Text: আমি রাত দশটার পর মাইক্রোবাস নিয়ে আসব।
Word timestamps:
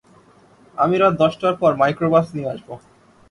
আমি 0.77 0.95
রাত 0.97 1.13
দশটার 1.21 1.55
পর 1.61 1.71
মাইক্রোবাস 1.81 2.27
নিয়ে 2.35 2.51
আসব। 2.53 2.69